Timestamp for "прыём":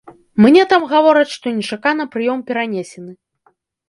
2.15-2.41